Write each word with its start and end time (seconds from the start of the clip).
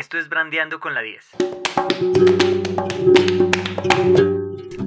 Esto 0.00 0.16
es 0.16 0.30
Brandeando 0.30 0.80
con 0.80 0.94
la 0.94 1.02
10. 1.02 1.26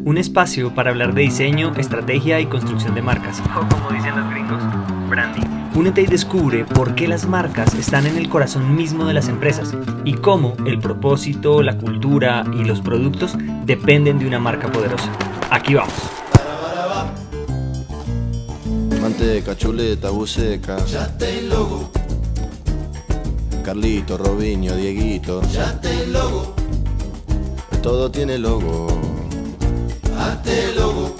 Un 0.03 0.17
espacio 0.17 0.73
para 0.73 0.89
hablar 0.89 1.13
de 1.13 1.21
diseño, 1.21 1.71
estrategia 1.77 2.39
y 2.39 2.47
construcción 2.47 2.95
de 2.95 3.03
marcas. 3.03 3.39
O 3.55 3.69
como 3.69 3.91
dicen 3.91 4.19
los 4.19 4.27
gringos, 4.31 4.63
branding. 5.11 5.43
Únete 5.75 6.01
y 6.01 6.07
descubre 6.07 6.65
por 6.65 6.95
qué 6.95 7.07
las 7.07 7.27
marcas 7.27 7.75
están 7.75 8.07
en 8.07 8.17
el 8.17 8.27
corazón 8.27 8.75
mismo 8.75 9.05
de 9.05 9.13
las 9.13 9.27
empresas 9.27 9.77
y 10.03 10.15
cómo 10.15 10.57
el 10.65 10.79
propósito, 10.79 11.61
la 11.61 11.77
cultura 11.77 12.43
y 12.51 12.63
los 12.63 12.81
productos 12.81 13.37
dependen 13.65 14.17
de 14.17 14.25
una 14.25 14.39
marca 14.39 14.71
poderosa. 14.71 15.11
Aquí 15.51 15.75
vamos. 15.75 15.93
Manteca, 18.99 19.55
chuleta, 19.55 20.09
buceca. 20.09 20.83
Ya 20.85 21.15
te 21.15 21.43
logo, 21.43 21.91
Carlito, 23.63 24.17
Robinho, 24.17 24.75
Dieguito. 24.75 25.41
ya 25.51 25.79
te 25.79 26.05
logo, 26.07 26.53
Todo 27.81 28.11
tiene 28.11 28.37
logo. 28.37 28.87
hazte 30.17 30.73
logo. 30.75 31.15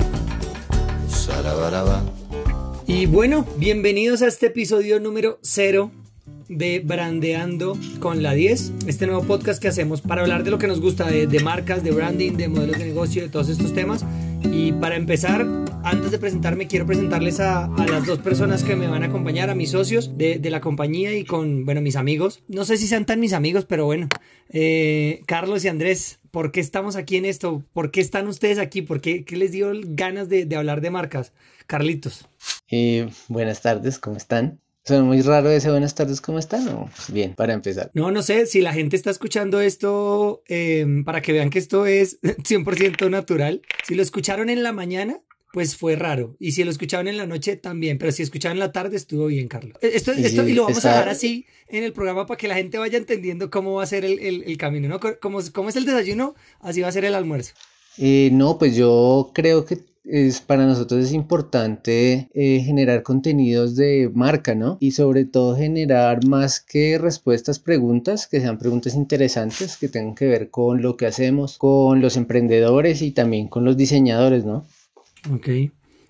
Sarabaraba. 1.07 2.03
Y 2.85 3.05
bueno, 3.05 3.45
bienvenidos 3.57 4.21
a 4.21 4.27
este 4.27 4.47
episodio 4.47 4.99
número 4.99 5.39
0 5.41 5.91
de 6.49 6.79
Brandeando 6.81 7.77
con 7.99 8.21
la 8.21 8.33
10, 8.33 8.73
este 8.87 9.07
nuevo 9.07 9.23
podcast 9.23 9.61
que 9.61 9.69
hacemos 9.69 10.01
para 10.01 10.21
hablar 10.21 10.43
de 10.43 10.51
lo 10.51 10.57
que 10.57 10.67
nos 10.67 10.81
gusta, 10.81 11.05
de, 11.07 11.27
de 11.27 11.39
marcas, 11.39 11.83
de 11.83 11.91
branding, 11.91 12.33
de 12.33 12.49
modelos 12.49 12.77
de 12.77 12.85
negocio, 12.85 13.23
de 13.23 13.29
todos 13.29 13.49
estos 13.49 13.73
temas. 13.73 14.03
Y 14.51 14.71
para 14.73 14.95
empezar, 14.95 15.45
antes 15.83 16.11
de 16.11 16.19
presentarme, 16.19 16.67
quiero 16.67 16.85
presentarles 16.85 17.39
a, 17.39 17.69
las 17.89 18.05
dos 18.05 18.19
personas 18.19 18.63
que 18.63 18.75
me 18.75 18.87
van 18.87 19.03
a 19.03 19.07
acompañar, 19.07 19.49
a 19.49 19.55
mis 19.55 19.71
socios 19.71 20.17
de, 20.17 20.39
la 20.49 20.61
compañía 20.61 21.15
y 21.15 21.25
con, 21.25 21.65
bueno, 21.65 21.81
mis 21.81 21.95
amigos. 21.95 22.43
No 22.47 22.65
sé 22.65 22.77
si 22.77 22.87
sean 22.87 23.05
tan 23.05 23.19
mis 23.19 23.33
amigos, 23.33 23.65
pero 23.65 23.85
bueno, 23.85 24.07
eh, 24.49 25.21
Carlos 25.25 25.63
y 25.65 25.67
Andrés, 25.67 26.19
¿por 26.31 26.51
qué 26.51 26.59
estamos 26.59 26.95
aquí 26.95 27.17
en 27.17 27.25
esto? 27.25 27.63
¿Por 27.73 27.91
qué 27.91 28.01
están 28.01 28.27
ustedes 28.27 28.59
aquí? 28.59 28.81
¿Por 28.81 29.01
qué, 29.01 29.25
qué 29.25 29.35
les 29.35 29.51
dio 29.51 29.71
ganas 29.83 30.29
de, 30.29 30.45
de 30.45 30.55
hablar 30.55 30.81
de 30.81 30.91
marcas? 30.91 31.33
Carlitos. 31.67 32.27
Eh, 32.69 33.09
buenas 33.27 33.61
tardes, 33.61 33.99
¿cómo 33.99 34.17
están? 34.17 34.62
Suena 34.85 35.03
muy 35.03 35.21
raro 35.21 35.49
ese 35.49 35.69
buenas 35.71 35.95
tardes, 35.95 36.19
¿cómo 36.19 36.39
están? 36.39 36.67
O, 36.67 36.89
pues 36.93 37.09
bien, 37.11 37.35
para 37.35 37.53
empezar. 37.53 37.89
No, 37.93 38.11
no 38.11 38.21
sé, 38.21 38.45
si 38.47 38.59
la 38.59 38.73
gente 38.73 38.97
está 38.97 39.11
escuchando 39.11 39.61
esto, 39.61 40.43
eh, 40.49 40.85
para 41.05 41.21
que 41.21 41.31
vean 41.31 41.49
que 41.49 41.59
esto 41.59 41.85
es 41.85 42.19
100% 42.21 43.09
natural, 43.09 43.61
si 43.87 43.95
lo 43.95 44.01
escucharon 44.03 44.49
en 44.49 44.61
la 44.61 44.73
mañana, 44.73 45.21
pues 45.53 45.77
fue 45.77 45.95
raro. 45.95 46.35
Y 46.37 46.51
si 46.51 46.65
lo 46.65 46.71
escucharon 46.71 47.07
en 47.07 47.15
la 47.15 47.27
noche, 47.27 47.55
también. 47.55 47.97
Pero 47.97 48.11
si 48.11 48.23
escucharon 48.23 48.57
en 48.57 48.59
la 48.59 48.71
tarde, 48.73 48.97
estuvo 48.97 49.27
bien, 49.27 49.47
Carlos. 49.47 49.77
Eh, 49.81 49.91
Esto, 49.93 50.11
esto 50.11 50.45
y 50.47 50.53
lo 50.53 50.63
vamos 50.63 50.83
a 50.83 50.89
dejar 50.89 51.09
así 51.09 51.45
en 51.69 51.83
el 51.85 51.93
programa 51.93 52.25
para 52.25 52.37
que 52.37 52.47
la 52.49 52.55
gente 52.55 52.77
vaya 52.77 52.97
entendiendo 52.97 53.49
cómo 53.49 53.75
va 53.75 53.83
a 53.83 53.87
ser 53.87 54.03
el, 54.03 54.19
el- 54.19 54.43
el 54.43 54.57
camino, 54.57 54.89
¿no? 54.89 54.99
Co- 54.99 55.17
Como, 55.21 55.39
como 55.53 55.69
es 55.69 55.75
el 55.77 55.85
desayuno, 55.85 56.35
así 56.59 56.81
va 56.81 56.89
a 56.89 56.91
ser 56.91 57.05
el 57.05 57.15
almuerzo. 57.15 57.53
Eh, 57.99 58.29
no, 58.33 58.57
pues 58.57 58.75
yo 58.75 59.31
creo 59.33 59.63
que 59.63 59.77
es 60.05 60.41
para 60.41 60.65
nosotros 60.65 61.03
es 61.05 61.13
importante 61.13 62.27
eh, 62.33 62.61
generar 62.65 63.03
contenidos 63.03 63.75
de 63.75 64.09
marca, 64.13 64.53
¿no? 64.55 64.77
Y 64.79 64.91
sobre 64.91 65.25
todo 65.25 65.55
generar 65.55 66.25
más 66.25 66.59
que 66.59 66.97
respuestas, 66.97 67.59
preguntas, 67.59 68.27
que 68.27 68.41
sean 68.41 68.57
preguntas 68.59 68.95
interesantes, 68.95 69.77
que 69.77 69.87
tengan 69.89 70.15
que 70.15 70.25
ver 70.25 70.49
con 70.49 70.81
lo 70.81 70.97
que 70.97 71.05
hacemos, 71.05 71.57
con 71.57 72.01
los 72.01 72.17
emprendedores 72.17 73.01
y 73.01 73.11
también 73.11 73.47
con 73.47 73.63
los 73.65 73.77
diseñadores, 73.77 74.43
¿no? 74.45 74.65
Ok. 75.31 75.49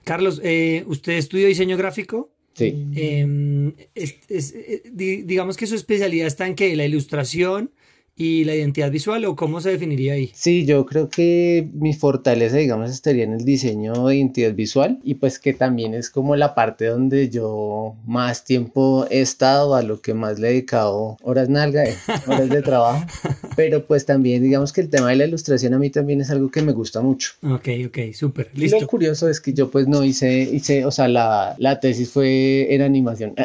Carlos, 0.04 0.42
eh, 0.44 0.84
¿usted 0.88 1.14
estudió 1.14 1.48
diseño 1.48 1.78
gráfico? 1.78 2.30
Sí. 2.56 2.88
Eh, 2.96 3.74
es- 3.96 4.16
es- 4.30 4.54
eh, 4.54 4.84
di- 4.92 5.22
digamos 5.24 5.56
que 5.58 5.66
su 5.68 5.76
especialidad 5.76 6.28
está 6.28 6.46
en 6.48 6.56
que 6.56 6.76
la 6.76 6.86
ilustración 6.86 7.72
y 8.16 8.44
la 8.44 8.56
identidad 8.56 8.92
visual, 8.92 9.26
o 9.26 9.36
cómo 9.36 9.60
se 9.62 9.72
definiría 9.72 10.14
ahí. 10.14 10.32
Sí, 10.36 10.66
yo 10.66 10.86
creo 10.86 11.10
que 11.10 11.68
mi 11.74 11.94
fortaleza, 11.94 12.58
digamos, 12.58 12.92
estaría 12.92 13.24
en 13.24 13.34
el 13.34 13.44
diseño 13.46 14.08
de 14.08 14.16
identidad 14.18 14.54
visual 14.54 15.00
y 15.04 15.16
pues 15.16 15.40
que 15.40 15.54
también 15.54 15.94
es 15.94 16.10
como 16.10 16.36
la 16.36 16.54
parte 16.54 16.86
donde 16.86 17.30
yo 17.30 17.96
más 18.06 18.44
tiempo 18.46 19.08
he 19.10 19.22
estado, 19.22 19.74
a 19.76 19.82
lo 19.82 20.02
que 20.02 20.14
más 20.14 20.38
le 20.40 20.48
he 20.50 20.52
dedicado 20.52 21.18
horas 21.24 21.50
nalga, 21.50 21.86
eh, 21.86 21.96
horas 22.28 22.50
de 22.50 22.62
trabajo, 22.62 23.04
pero 23.56 23.86
pues 23.86 24.06
también 24.06 24.44
digamos 24.44 24.74
que 24.74 24.82
el 24.82 24.90
tema 24.90 25.10
de 25.10 25.16
la 25.16 25.26
ilustración 25.26 25.74
a 25.74 25.80
mí 25.80 25.90
también 25.90 26.22
es 26.22 26.30
algo 26.30 26.52
que 26.52 26.62
me 26.62 26.72
gusta 26.72 27.02
mucho. 27.02 27.32
Ok, 27.42 27.68
ok, 27.88 27.98
súper, 28.14 28.50
listo. 28.54 28.80
lo 28.80 28.88
curioso 28.88 29.28
es 29.30 29.42
que 29.42 29.54
yo 29.54 29.72
pues 29.72 29.88
no 29.88 30.04
hice, 30.04 30.42
hice, 30.44 30.86
o 30.86 30.92
sea, 30.92 31.08
la, 31.08 31.56
la 31.58 31.80
tesis 31.80 32.10
fue 32.12 32.74
en 32.74 32.82
animación. 32.84 33.34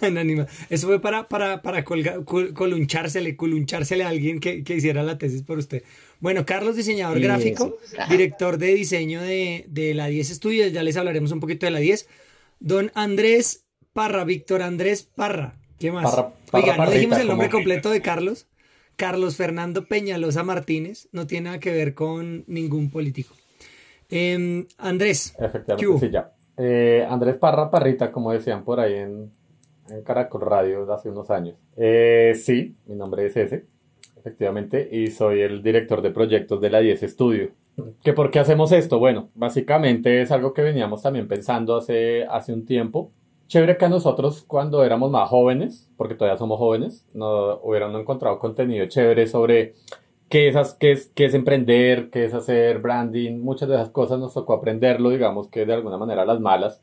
En 0.00 0.18
anima- 0.18 0.46
Eso 0.68 0.88
fue 0.88 1.00
para, 1.00 1.28
para, 1.28 1.62
para 1.62 1.84
colga- 1.84 2.24
col- 2.24 2.52
colunchársele, 2.54 3.36
colunchársele 3.36 3.95
a 4.02 4.08
alguien 4.08 4.40
que, 4.40 4.62
que 4.64 4.74
hiciera 4.76 5.02
la 5.02 5.18
tesis 5.18 5.42
por 5.42 5.58
usted. 5.58 5.82
Bueno, 6.20 6.46
Carlos, 6.46 6.76
diseñador 6.76 7.18
Sí, 7.18 7.22
gráfico, 7.24 7.76
director 8.08 8.58
de 8.58 8.74
diseño 8.74 9.20
de, 9.22 9.64
de 9.68 9.94
la 9.94 10.06
10 10.06 10.28
Studios, 10.28 10.72
ya 10.72 10.82
les 10.82 10.96
hablaremos 10.96 11.32
un 11.32 11.40
poquito 11.40 11.66
de 11.66 11.72
la 11.72 11.78
10. 11.78 12.08
Don 12.60 12.90
Andrés 12.94 13.64
Parra, 13.92 14.24
Víctor 14.24 14.62
Andrés 14.62 15.02
Parra. 15.02 15.56
¿Qué 15.78 15.92
más? 15.92 16.04
Parra- 16.10 16.32
Parra 16.50 16.64
Oiga, 16.64 16.76
no 16.84 16.90
dijimos 16.90 17.18
el 17.18 17.28
nombre 17.28 17.50
completo 17.50 17.90
de 17.90 18.00
Carlos. 18.00 18.46
Carlos 18.96 19.36
Fernando 19.36 19.84
Peñalosa 19.86 20.42
Martínez, 20.42 21.08
no 21.12 21.26
tiene 21.26 21.44
nada 21.46 21.60
que 21.60 21.70
ver 21.70 21.92
con 21.92 22.44
ningún 22.46 22.90
político. 22.90 23.34
Em, 24.08 24.66
Andrés. 24.78 25.34
Efectivamente, 25.38 26.06
sí, 26.06 26.12
ya. 26.12 26.32
Eh, 26.56 27.06
Andrés 27.08 27.36
Parra 27.36 27.70
Parrita, 27.70 28.10
como 28.10 28.32
decían 28.32 28.64
por 28.64 28.80
ahí 28.80 28.94
en, 28.94 29.30
en 29.90 30.02
Caracol 30.02 30.40
Radio 30.40 30.90
hace 30.92 31.10
unos 31.10 31.28
años. 31.30 31.56
Eh, 31.76 32.40
sí, 32.42 32.74
mi 32.86 32.94
nombre 32.94 33.26
es 33.26 33.36
ese, 33.36 33.66
efectivamente, 34.26 34.88
y 34.90 35.12
soy 35.12 35.40
el 35.40 35.62
director 35.62 36.02
de 36.02 36.10
proyectos 36.10 36.60
de 36.60 36.68
la 36.68 36.80
10 36.80 37.00
Studio. 37.02 37.50
¿Que 38.02 38.12
por 38.12 38.32
qué 38.32 38.40
hacemos 38.40 38.72
esto? 38.72 38.98
Bueno, 38.98 39.28
básicamente 39.36 40.20
es 40.20 40.32
algo 40.32 40.52
que 40.52 40.62
veníamos 40.62 41.02
también 41.02 41.28
pensando 41.28 41.76
hace, 41.76 42.24
hace 42.24 42.52
un 42.52 42.66
tiempo. 42.66 43.12
Chévere 43.46 43.76
que 43.76 43.84
a 43.84 43.88
nosotros 43.88 44.42
cuando 44.42 44.82
éramos 44.82 45.12
más 45.12 45.28
jóvenes, 45.28 45.88
porque 45.96 46.16
todavía 46.16 46.38
somos 46.38 46.58
jóvenes, 46.58 47.06
no 47.14 47.60
hubieran 47.62 47.94
encontrado 47.94 48.40
contenido 48.40 48.86
chévere 48.86 49.28
sobre 49.28 49.74
qué 50.28 50.48
es, 50.48 50.74
qué 50.74 50.90
es, 50.90 51.12
qué 51.14 51.26
es 51.26 51.34
emprender, 51.34 52.10
qué 52.10 52.24
es 52.24 52.34
hacer 52.34 52.80
branding, 52.80 53.38
muchas 53.38 53.68
de 53.68 53.76
esas 53.76 53.90
cosas 53.90 54.18
nos 54.18 54.34
tocó 54.34 54.54
aprenderlo, 54.54 55.10
digamos 55.10 55.46
que 55.46 55.64
de 55.64 55.74
alguna 55.74 55.98
manera 55.98 56.24
las 56.24 56.40
malas. 56.40 56.82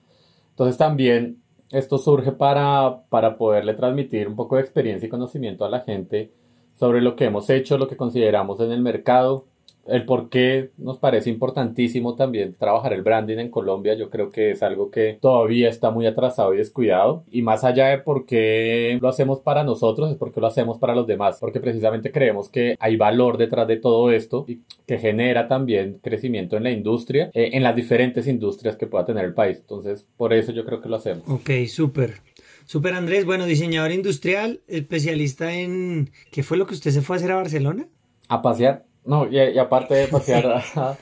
Entonces 0.51 0.77
también 0.77 1.41
esto 1.71 1.97
surge 1.97 2.31
para, 2.31 3.01
para 3.09 3.35
poderle 3.35 3.73
transmitir 3.73 4.29
un 4.29 4.37
poco 4.37 4.55
de 4.55 4.61
experiencia 4.61 5.07
y 5.07 5.09
conocimiento 5.09 5.65
a 5.65 5.69
la 5.69 5.81
gente 5.81 6.31
sobre 6.77 7.01
lo 7.01 7.15
que 7.15 7.25
hemos 7.25 7.49
hecho, 7.49 7.77
lo 7.77 7.87
que 7.87 7.97
consideramos 7.97 8.59
en 8.59 8.71
el 8.71 8.81
mercado, 8.81 9.45
el 9.87 10.05
por 10.05 10.29
qué 10.29 10.69
nos 10.77 10.97
parece 10.97 11.29
importantísimo 11.29 12.15
también 12.15 12.53
trabajar 12.53 12.93
el 12.93 13.01
branding 13.01 13.37
en 13.37 13.49
Colombia. 13.49 13.95
Yo 13.95 14.09
creo 14.09 14.29
que 14.29 14.51
es 14.51 14.63
algo 14.63 14.89
que 14.89 15.17
todavía 15.21 15.69
está 15.69 15.91
muy 15.91 16.05
atrasado 16.05 16.53
y 16.53 16.57
descuidado. 16.57 17.23
Y 17.31 17.41
más 17.41 17.63
allá 17.63 17.87
de 17.87 17.97
por 17.97 18.25
qué 18.25 18.97
lo 19.01 19.09
hacemos 19.09 19.39
para 19.41 19.63
nosotros, 19.63 20.11
es 20.11 20.17
porque 20.17 20.39
lo 20.39 20.47
hacemos 20.47 20.77
para 20.77 20.95
los 20.95 21.07
demás. 21.07 21.37
Porque 21.39 21.59
precisamente 21.59 22.11
creemos 22.11 22.49
que 22.49 22.75
hay 22.79 22.95
valor 22.95 23.37
detrás 23.37 23.67
de 23.67 23.77
todo 23.77 24.11
esto 24.11 24.45
y 24.47 24.61
que 24.87 24.97
genera 24.97 25.47
también 25.47 25.99
crecimiento 26.01 26.55
en 26.55 26.63
la 26.63 26.71
industria, 26.71 27.29
eh, 27.33 27.49
en 27.53 27.63
las 27.63 27.75
diferentes 27.75 28.27
industrias 28.27 28.77
que 28.77 28.87
pueda 28.87 29.05
tener 29.05 29.25
el 29.25 29.33
país. 29.33 29.57
Entonces, 29.59 30.07
por 30.15 30.33
eso 30.33 30.51
yo 30.51 30.65
creo 30.65 30.81
que 30.81 30.89
lo 30.89 30.95
hacemos. 30.95 31.23
Ok, 31.27 31.49
súper. 31.67 32.32
Súper 32.65 32.93
Andrés, 32.93 33.25
bueno, 33.25 33.45
diseñador 33.45 33.91
industrial, 33.91 34.61
especialista 34.67 35.53
en... 35.53 36.11
¿Qué 36.31 36.43
fue 36.43 36.57
lo 36.57 36.65
que 36.65 36.73
usted 36.73 36.91
se 36.91 37.01
fue 37.01 37.15
a 37.15 37.17
hacer 37.17 37.31
a 37.31 37.35
Barcelona? 37.35 37.87
A 38.29 38.41
pasear. 38.41 38.85
No, 39.05 39.27
y, 39.29 39.37
y 39.37 39.57
aparte 39.57 39.93
de 39.95 40.07
pasear, 40.07 40.45
a, 40.47 40.61
a 40.75 40.97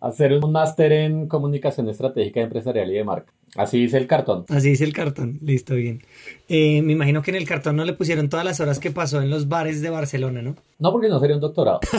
hacer 0.00 0.32
un 0.32 0.52
máster 0.52 0.92
en 0.92 1.28
comunicación 1.28 1.88
estratégica 1.88 2.40
empresarial 2.40 2.90
y 2.90 2.94
de 2.94 3.04
marca. 3.04 3.32
Así 3.56 3.80
dice 3.80 3.96
el 3.96 4.06
cartón. 4.06 4.44
Así 4.48 4.70
dice 4.70 4.84
el 4.84 4.92
cartón, 4.92 5.38
listo, 5.42 5.74
bien. 5.74 6.02
Eh, 6.48 6.82
me 6.82 6.92
imagino 6.92 7.22
que 7.22 7.30
en 7.30 7.36
el 7.36 7.48
cartón 7.48 7.76
no 7.76 7.84
le 7.84 7.94
pusieron 7.94 8.28
todas 8.28 8.44
las 8.44 8.60
horas 8.60 8.78
que 8.78 8.90
pasó 8.90 9.22
en 9.22 9.30
los 9.30 9.48
bares 9.48 9.80
de 9.80 9.90
Barcelona, 9.90 10.42
¿no? 10.42 10.56
No 10.78 10.92
porque 10.92 11.08
no 11.08 11.18
sería 11.18 11.36
un 11.36 11.40
doctorado. 11.40 11.80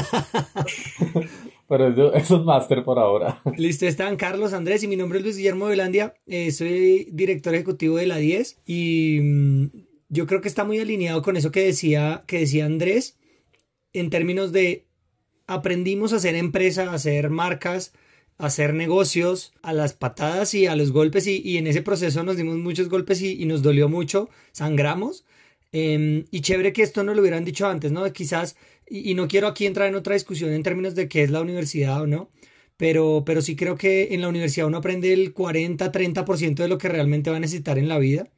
Pero 1.69 2.13
es, 2.13 2.13
es 2.31 2.31
máster 2.31 2.83
por 2.83 2.99
ahora. 2.99 3.39
Listo, 3.57 3.85
están 3.85 4.17
Carlos 4.17 4.53
Andrés 4.53 4.83
y 4.83 4.87
mi 4.87 4.97
nombre 4.97 5.19
es 5.19 5.23
Luis 5.23 5.37
Guillermo 5.37 5.67
Velandia, 5.67 6.15
eh, 6.25 6.51
soy 6.51 7.07
director 7.11 7.53
ejecutivo 7.53 7.97
de 7.97 8.07
la 8.07 8.17
10 8.17 8.61
y 8.65 9.19
mm, 9.21 9.65
yo 10.09 10.27
creo 10.27 10.41
que 10.41 10.47
está 10.47 10.65
muy 10.65 10.79
alineado 10.79 11.21
con 11.21 11.37
eso 11.37 11.51
que 11.51 11.63
decía, 11.63 12.23
que 12.27 12.39
decía 12.39 12.65
Andrés 12.65 13.17
en 13.93 14.09
términos 14.09 14.51
de 14.51 14.87
aprendimos 15.47 16.13
a 16.13 16.17
hacer 16.17 16.35
empresa, 16.35 16.91
a 16.91 16.95
hacer 16.95 17.29
marcas, 17.29 17.93
a 18.37 18.47
hacer 18.47 18.73
negocios, 18.73 19.53
a 19.61 19.73
las 19.73 19.93
patadas 19.93 20.53
y 20.53 20.67
a 20.67 20.75
los 20.75 20.91
golpes 20.91 21.27
y, 21.27 21.57
en 21.57 21.67
ese 21.67 21.81
proceso 21.81 22.23
nos 22.23 22.37
dimos 22.37 22.57
muchos 22.57 22.89
golpes 22.89 23.21
y, 23.21 23.45
nos 23.45 23.61
dolió 23.61 23.89
mucho, 23.89 24.29
sangramos. 24.51 25.25
Eh, 25.71 26.25
y 26.31 26.41
chévere 26.41 26.73
que 26.73 26.81
esto 26.81 27.03
no 27.03 27.13
lo 27.13 27.21
hubieran 27.21 27.45
dicho 27.45 27.67
antes, 27.67 27.91
¿no? 27.91 28.11
Quizás, 28.11 28.55
y, 28.89 29.11
y 29.11 29.13
no 29.15 29.27
quiero 29.27 29.47
aquí 29.47 29.65
entrar 29.65 29.87
en 29.87 29.95
otra 29.95 30.13
discusión 30.15 30.51
en 30.53 30.63
términos 30.63 30.95
de 30.95 31.07
qué 31.07 31.23
es 31.23 31.29
la 31.29 31.41
universidad 31.41 32.01
o 32.01 32.07
no, 32.07 32.29
pero, 32.79 33.23
pero 33.25 33.41
sí 33.41 33.57
creo 33.57 33.75
que 33.75 34.13
en 34.13 34.21
la 34.21 34.29
universidad 34.29 34.67
uno 34.67 34.77
aprende 34.77 35.11
el 35.11 35.33
40-30% 35.33 36.55
de 36.55 36.67
lo 36.69 36.77
que 36.77 36.87
realmente 36.87 37.29
va 37.29 37.35
a 37.35 37.39
necesitar 37.41 37.77
en 37.77 37.89
la 37.89 37.99
vida 37.99 38.29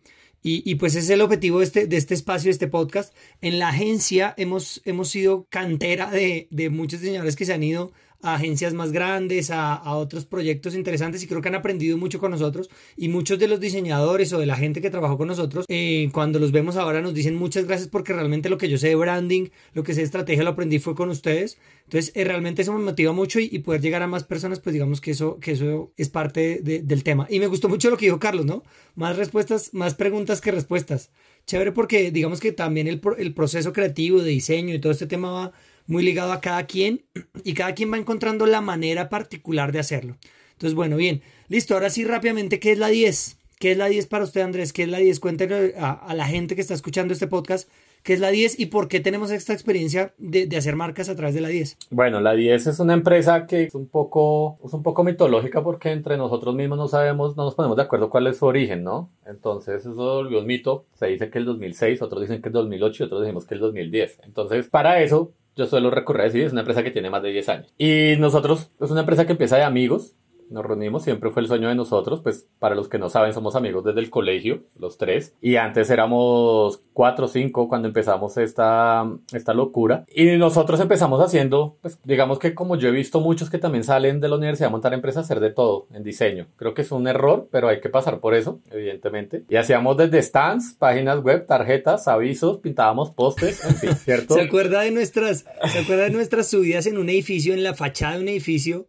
Y, 0.42 0.76
pues 0.76 0.96
ese 0.96 1.06
es 1.06 1.10
el 1.12 1.22
objetivo 1.22 1.60
de 1.60 1.66
este, 1.66 1.86
de 1.86 1.98
este 1.98 2.16
espacio, 2.16 2.48
de 2.48 2.54
este 2.54 2.68
podcast. 2.68 3.14
En 3.42 3.60
la 3.60 3.70
agencia 3.70 4.34
hemos, 4.38 4.82
hemos 4.86 5.10
sido 5.10 5.46
cantera 5.52 6.10
de, 6.10 6.48
de 6.50 6.72
muchos 6.72 7.02
diseñadores 7.02 7.36
que 7.36 7.46
se 7.46 7.54
han 7.54 7.62
ido 7.62 7.92
a 8.22 8.36
agencias 8.36 8.74
más 8.74 8.92
grandes, 8.92 9.52
a, 9.52 9.82
otros 9.96 10.26
proyectos 10.26 10.76
interesantes 10.76 11.24
y 11.24 11.28
creo 11.28 11.42
que 11.42 11.50
han 11.50 11.56
aprendido 11.56 11.98
mucho 11.98 12.20
con 12.20 12.32
nosotros 12.32 12.70
y 12.96 13.10
muchos 13.10 13.40
de 13.40 13.48
los 13.48 13.60
diseñadores 13.60 14.32
o 14.34 14.40
de 14.40 14.46
la 14.46 14.56
gente 14.56 14.82
que 14.82 14.90
trabajó 14.90 15.18
con 15.18 15.28
nosotros, 15.28 15.66
eh, 15.68 16.10
cuando 16.14 16.40
los 16.40 16.52
vemos 16.52 16.76
ahora 16.76 17.02
nos 17.02 17.14
dicen 17.14 17.36
muchas 17.36 17.66
gracias 17.66 17.90
porque 17.90 18.14
realmente 18.14 18.50
lo 18.50 18.58
que 18.58 18.70
yo 18.70 18.78
sé 18.78 18.90
de 18.90 18.96
branding, 18.96 19.50
lo 19.74 19.84
que 19.84 19.94
sé 19.94 20.02
de 20.02 20.06
estrategia 20.06 20.44
lo 20.44 20.52
aprendí 20.52 20.80
fue 20.80 20.96
con 20.96 21.10
ustedes. 21.10 21.58
Entonces 21.86 22.14
eh, 22.16 22.24
realmente 22.24 22.62
eso 22.62 22.74
me 22.74 22.84
motiva 22.84 23.12
mucho 23.12 23.40
y, 23.40 23.60
poder 23.60 23.82
llegar 23.82 24.02
a 24.02 24.08
más 24.08 24.24
personas, 24.24 24.60
pues 24.60 24.74
digamos 24.74 25.02
que 25.02 25.12
eso, 25.12 25.40
que 25.40 25.52
eso 25.52 25.92
es 25.98 26.10
parte 26.10 26.62
del 26.62 27.04
tema. 27.04 27.28
Y 27.30 27.40
me 27.40 27.48
gustó 27.48 27.68
mucho 27.68 27.90
lo 27.90 27.98
que 27.98 28.06
dijo 28.06 28.20
Carlos, 28.20 28.46
¿no? 28.46 28.64
Más 28.96 29.18
respuestas, 29.18 29.74
más 29.74 29.96
preguntas 29.96 30.40
que 30.40 30.52
respuestas. 30.52 31.12
Chévere 31.46 31.72
porque 31.72 32.12
digamos 32.12 32.40
que 32.40 32.52
también 32.52 32.88
el, 32.88 33.02
el 33.18 33.34
proceso 33.34 33.74
creativo 33.74 34.22
de 34.22 34.30
diseño 34.30 34.74
y 34.74 34.80
todo 34.80 34.92
este 34.94 35.08
tema 35.08 35.32
va 35.32 35.52
muy 35.92 36.04
ligado 36.04 36.32
a 36.32 36.40
cada 36.40 36.66
quien 36.66 37.04
y 37.44 37.54
cada 37.54 37.76
quien 37.76 37.92
va 37.92 37.98
encontrando 37.98 38.46
la 38.46 38.62
manera 38.62 39.10
particular 39.10 39.72
de 39.72 39.80
hacerlo. 39.80 40.18
Entonces, 40.54 40.76
bueno, 40.76 40.96
bien, 40.96 41.22
listo, 41.50 41.74
ahora 41.74 41.90
sí 41.90 42.06
rápidamente, 42.06 42.60
¿qué 42.60 42.72
es 42.72 42.78
la 42.78 42.88
10? 42.88 43.38
¿Qué 43.60 43.72
es 43.72 43.78
la 43.78 43.88
10 43.88 44.08
para 44.08 44.24
usted, 44.24 44.42
Andrés? 44.42 44.74
¿Qué 44.74 44.84
es 44.84 44.90
la 44.90 45.00
10? 45.00 45.20
Cuéntale 45.20 45.76
a, 45.78 46.14
la 46.16 46.26
gente 46.26 46.56
que 46.56 46.62
está 46.62 46.74
escuchando 46.74 47.14
este 47.14 47.28
podcast 47.28 47.70
¿Qué 48.04 48.14
es 48.14 48.20
la 48.20 48.32
10 48.32 48.60
y 48.60 48.66
por 48.66 48.88
qué 48.88 49.00
tenemos 49.00 49.30
esta 49.30 49.54
experiencia 49.54 50.16
de, 50.18 50.50
hacer 50.58 50.76
marcas 50.76 51.08
a 51.08 51.16
través 51.16 51.36
de 51.36 51.42
la 51.42 51.50
10? 51.50 51.78
Bueno, 51.92 52.20
la 52.20 52.34
10 52.34 52.66
es 52.66 52.80
una 52.80 52.96
empresa 52.96 53.46
que 53.46 53.66
es 53.66 53.76
un 53.76 53.88
poco, 53.88 54.58
es 54.66 54.74
un 54.74 54.82
poco 54.82 55.04
mitológica 55.04 55.64
porque 55.64 55.92
entre 55.92 56.18
nosotros 56.18 56.56
mismos 56.56 56.80
no 56.80 56.88
sabemos, 56.88 57.38
no 57.38 57.44
nos 57.44 57.54
ponemos 57.54 57.78
de 57.78 57.84
acuerdo 57.84 58.10
cuál 58.10 58.26
es 58.26 58.38
su 58.38 58.48
origen, 58.48 58.84
¿no? 58.84 59.12
Entonces 59.28 59.86
eso 59.86 59.94
volvió 59.94 60.40
un 60.40 60.48
mito. 60.48 60.86
Se 60.96 61.06
dice 61.06 61.30
que 61.30 61.38
el 61.38 61.46
2006, 61.46 62.02
otros 62.02 62.22
dicen 62.22 62.42
que 62.42 62.50
es 62.50 62.54
2008 62.54 63.04
y 63.04 63.06
otros 63.06 63.22
decimos 63.22 63.46
que 63.46 63.54
el 63.54 63.60
2010. 63.60 64.22
Entonces, 64.24 64.68
para 64.68 65.00
eso 65.04 65.34
yo 65.56 65.66
suelo 65.66 65.90
a 66.22 66.24
decir, 66.24 66.44
es 66.44 66.52
una 66.52 66.62
empresa 66.62 66.84
que 66.84 66.92
tiene 66.92 67.10
más 67.10 67.24
de 67.24 67.32
10 67.32 67.50
años. 67.50 67.74
Y 67.78 68.16
nosotros, 68.20 68.70
es 68.80 68.92
una 68.92 69.02
empresa 69.02 69.26
que 69.26 69.34
empieza 69.34 69.58
de 69.58 69.64
amigos, 69.64 70.16
nos 70.52 70.66
reunimos, 70.66 71.04
siempre 71.04 71.32
fue 71.32 71.42
el 71.42 71.48
sueño 71.48 71.70
de 71.70 71.76
nosotros, 71.76 72.22
pues 72.22 72.48
para 72.60 72.76
los 72.76 72.90
que 72.90 73.00
no 73.00 73.10
saben 73.10 73.34
somos 73.34 73.56
amigos 73.56 73.84
desde 73.84 74.00
el 74.00 74.10
colegio, 74.10 74.64
los 74.80 74.98
tres, 74.98 75.34
y 75.42 75.56
antes 75.56 75.90
éramos 75.90 76.82
cuatro 76.94 77.26
o 77.26 77.28
cinco 77.28 77.68
cuando 77.68 77.88
empezamos 77.88 78.38
esta, 78.38 79.10
esta 79.34 79.54
locura, 79.54 80.06
y 80.14 80.38
nosotros 80.38 80.80
empezamos 80.80 81.22
haciendo, 81.22 81.78
pues 81.82 82.00
digamos 82.04 82.40
que 82.40 82.54
como 82.54 82.76
yo 82.76 82.90
he 82.90 82.92
visto 82.92 83.20
muchos 83.22 83.50
que 83.50 83.58
también 83.58 83.84
salen 83.84 84.20
de 84.20 84.30
la 84.30 84.36
universidad 84.36 84.68
a 84.68 84.72
montar 84.72 84.94
empresas, 84.94 85.26
hacer 85.26 85.40
de 85.40 85.52
todo 85.52 85.88
en 85.94 86.04
diseño, 86.04 86.48
creo 86.56 86.74
que 86.74 86.82
es 86.82 86.92
un 86.92 87.08
error, 87.08 87.48
pero 87.52 87.68
hay 87.68 87.80
que 87.80 87.90
pasar 87.90 88.20
por 88.20 88.36
eso, 88.36 88.60
evidentemente, 88.72 89.44
y 89.50 89.56
hacíamos 89.56 89.98
desde 89.98 90.22
stands, 90.22 90.76
páginas 90.78 91.22
web, 91.22 91.46
tarjetas, 91.46 92.08
avisos, 92.08 92.58
pintábamos 92.58 93.12
postes, 93.12 93.64
en 93.66 93.76
fin, 93.76 93.96
¿cierto? 93.96 94.36
¿Se 94.36 94.42
acuerda 94.42 94.82
de 94.82 94.92
nuestras, 94.92 95.46
se 95.72 95.80
acuerda 95.80 96.04
de 96.04 96.12
nuestras 96.12 96.48
subidas 96.50 96.86
en 96.88 96.98
un 96.98 97.10
edificio, 97.10 97.54
en 97.54 97.64
la 97.64 97.74
fachada 97.74 98.16
de 98.16 98.22
un 98.22 98.28
edificio? 98.28 98.88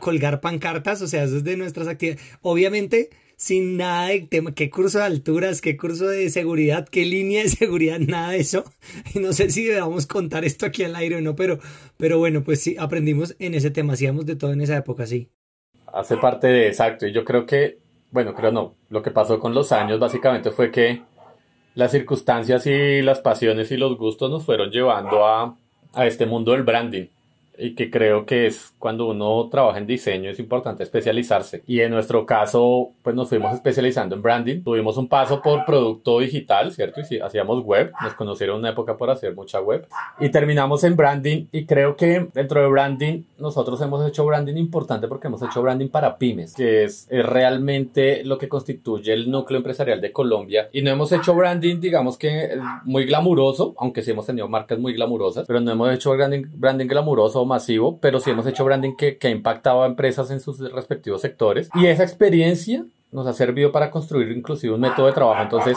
Colgar 0.00 0.40
pancartas, 0.40 1.02
o 1.02 1.06
sea, 1.06 1.24
eso 1.24 1.36
es 1.38 1.44
de 1.44 1.56
nuestras 1.56 1.88
actividades. 1.88 2.22
Obviamente, 2.42 3.10
sin 3.42 3.76
nada 3.76 4.06
de 4.06 4.20
tema, 4.20 4.54
qué 4.54 4.70
curso 4.70 4.98
de 4.98 5.04
alturas, 5.04 5.60
qué 5.60 5.76
curso 5.76 6.06
de 6.06 6.30
seguridad, 6.30 6.88
qué 6.88 7.04
línea 7.04 7.42
de 7.42 7.48
seguridad, 7.48 7.98
nada 7.98 8.30
de 8.30 8.38
eso. 8.38 8.64
Y 9.14 9.18
no 9.20 9.32
sé 9.32 9.50
si 9.50 9.64
debamos 9.64 10.06
contar 10.06 10.44
esto 10.44 10.64
aquí 10.64 10.84
al 10.84 10.94
aire 10.94 11.16
o 11.16 11.20
no, 11.20 11.34
pero, 11.34 11.58
pero 11.96 12.18
bueno, 12.18 12.44
pues 12.44 12.60
sí, 12.60 12.76
aprendimos 12.78 13.34
en 13.40 13.54
ese 13.54 13.72
tema, 13.72 13.94
hacíamos 13.94 14.26
de 14.26 14.36
todo 14.36 14.52
en 14.52 14.60
esa 14.60 14.76
época, 14.76 15.06
sí. 15.06 15.28
Hace 15.92 16.16
parte 16.18 16.46
de 16.46 16.68
exacto, 16.68 17.04
y 17.06 17.12
yo 17.12 17.24
creo 17.24 17.44
que, 17.44 17.78
bueno, 18.12 18.32
creo 18.32 18.52
no, 18.52 18.76
lo 18.90 19.02
que 19.02 19.10
pasó 19.10 19.40
con 19.40 19.54
los 19.54 19.72
años 19.72 19.98
básicamente 19.98 20.52
fue 20.52 20.70
que 20.70 21.02
las 21.74 21.90
circunstancias 21.90 22.64
y 22.66 23.02
las 23.02 23.18
pasiones 23.18 23.72
y 23.72 23.76
los 23.76 23.98
gustos 23.98 24.30
nos 24.30 24.44
fueron 24.44 24.70
llevando 24.70 25.26
a, 25.26 25.56
a 25.94 26.06
este 26.06 26.26
mundo 26.26 26.52
del 26.52 26.62
branding 26.62 27.06
y 27.58 27.74
que 27.74 27.90
creo 27.90 28.26
que 28.26 28.46
es 28.46 28.74
cuando 28.78 29.08
uno 29.08 29.48
trabaja 29.50 29.78
en 29.78 29.86
diseño 29.86 30.30
es 30.30 30.38
importante 30.38 30.82
especializarse. 30.82 31.62
Y 31.66 31.80
en 31.80 31.90
nuestro 31.90 32.26
caso 32.26 32.92
pues 33.02 33.14
nos 33.14 33.28
fuimos 33.28 33.54
especializando 33.54 34.16
en 34.16 34.22
branding. 34.22 34.62
Tuvimos 34.62 34.96
un 34.96 35.08
paso 35.08 35.42
por 35.42 35.64
producto 35.64 36.18
digital 36.20 36.72
cierto 36.72 37.00
y 37.08 37.18
hacíamos 37.18 37.62
web. 37.62 37.92
Nos 38.02 38.14
conocieron 38.14 38.58
una 38.58 38.70
época 38.70 38.96
por 38.96 39.10
hacer 39.10 39.34
mucha 39.34 39.60
web. 39.60 39.86
Y 40.18 40.30
terminamos 40.30 40.84
en 40.84 40.96
branding. 40.96 41.46
Y 41.52 41.66
creo 41.66 41.96
que 41.96 42.28
dentro 42.32 42.62
de 42.62 42.68
branding 42.68 43.22
nosotros 43.38 43.80
hemos 43.80 44.06
hecho 44.08 44.24
branding 44.24 44.56
importante 44.56 45.08
porque 45.08 45.28
hemos 45.28 45.42
hecho 45.42 45.62
branding 45.62 45.88
para 45.88 46.16
pymes 46.16 46.54
que 46.54 46.84
es, 46.84 47.06
es 47.10 47.26
realmente 47.26 48.24
lo 48.24 48.38
que 48.38 48.48
constituye 48.48 49.12
el 49.12 49.30
núcleo 49.30 49.58
empresarial 49.58 50.00
de 50.00 50.12
Colombia. 50.12 50.68
Y 50.72 50.82
no 50.82 50.90
hemos 50.90 51.12
hecho 51.12 51.34
branding 51.34 51.80
digamos 51.80 52.16
que 52.16 52.58
muy 52.84 53.04
glamuroso 53.04 53.74
aunque 53.78 54.02
sí 54.02 54.12
hemos 54.12 54.26
tenido 54.26 54.48
marcas 54.48 54.78
muy 54.78 54.94
glamurosas 54.94 55.46
pero 55.46 55.60
no 55.60 55.72
hemos 55.72 55.92
hecho 55.92 56.12
branding, 56.12 56.44
branding 56.54 56.86
glamuroso 56.86 57.41
masivo, 57.44 57.98
pero 58.00 58.20
sí 58.20 58.30
hemos 58.30 58.46
hecho 58.46 58.64
branding 58.64 58.96
que, 58.96 59.18
que 59.18 59.28
ha 59.28 59.30
impactado 59.30 59.82
a 59.82 59.86
empresas 59.86 60.30
en 60.30 60.40
sus 60.40 60.58
respectivos 60.72 61.20
sectores. 61.20 61.68
Y 61.74 61.86
esa 61.86 62.02
experiencia 62.02 62.84
nos 63.12 63.26
ha 63.26 63.32
servido 63.32 63.72
para 63.72 63.90
construir 63.90 64.30
inclusive 64.32 64.74
un 64.74 64.80
método 64.80 65.06
de 65.06 65.12
trabajo. 65.12 65.42
Entonces, 65.42 65.76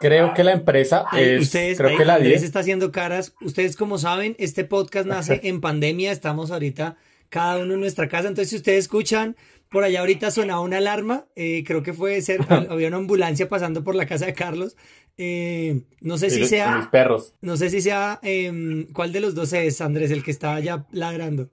creo 0.00 0.34
que 0.34 0.44
la 0.44 0.52
empresa 0.52 1.06
es, 1.16 1.42
ustedes, 1.42 1.78
creo 1.78 1.96
que 1.96 2.04
la 2.04 2.18
10 2.18 2.42
está 2.42 2.60
haciendo 2.60 2.92
caras. 2.92 3.34
Ustedes 3.40 3.76
como 3.76 3.98
saben, 3.98 4.36
este 4.38 4.64
podcast 4.64 5.06
nace 5.06 5.40
en 5.44 5.60
pandemia, 5.60 6.12
estamos 6.12 6.50
ahorita 6.50 6.96
cada 7.28 7.58
uno 7.58 7.74
en 7.74 7.80
nuestra 7.80 8.08
casa, 8.08 8.28
entonces 8.28 8.50
si 8.50 8.56
ustedes 8.56 8.80
escuchan 8.80 9.34
por 9.68 9.82
allá 9.82 10.00
ahorita 10.00 10.30
sonaba 10.30 10.60
una 10.60 10.76
alarma, 10.76 11.24
eh, 11.34 11.64
creo 11.66 11.82
que 11.82 11.92
fue 11.92 12.20
ser, 12.22 12.40
había 12.70 12.86
una 12.88 12.98
ambulancia 12.98 13.48
pasando 13.48 13.82
por 13.82 13.96
la 13.96 14.06
casa 14.06 14.26
de 14.26 14.34
Carlos. 14.34 14.76
Eh, 15.16 15.82
no 16.00 16.18
sé 16.18 16.30
si 16.30 16.46
sea. 16.46 16.78
Mis 16.78 16.88
perros. 16.88 17.34
No 17.40 17.56
sé 17.56 17.70
si 17.70 17.80
sea. 17.80 18.18
Em, 18.22 18.86
¿Cuál 18.92 19.12
de 19.12 19.20
los 19.20 19.34
dos 19.34 19.52
es, 19.52 19.80
Andrés, 19.80 20.10
el 20.10 20.22
que 20.22 20.30
estaba 20.30 20.60
ya 20.60 20.86
ladrando? 20.92 21.50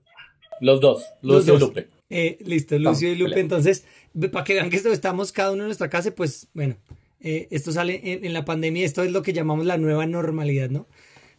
Los 0.60 0.80
dos, 0.80 1.04
Lucio 1.22 1.56
y 1.56 1.58
Lupe. 1.58 1.88
Eh, 2.10 2.38
listo, 2.44 2.78
Lucio 2.78 3.10
y 3.10 3.16
Lupe. 3.16 3.40
Entonces, 3.40 3.84
para 4.30 4.44
que 4.44 4.54
vean 4.54 4.70
que 4.70 4.76
esto, 4.76 4.92
estamos 4.92 5.32
cada 5.32 5.52
uno 5.52 5.62
en 5.62 5.68
nuestra 5.68 5.90
casa, 5.90 6.14
pues 6.14 6.48
bueno, 6.54 6.76
esto 7.20 7.72
sale 7.72 8.00
en, 8.04 8.24
en 8.24 8.32
la 8.32 8.44
pandemia, 8.44 8.84
esto 8.84 9.02
es 9.02 9.12
lo 9.12 9.22
que 9.22 9.32
llamamos 9.32 9.66
la 9.66 9.78
nueva 9.78 10.06
normalidad, 10.06 10.70
¿no? 10.70 10.86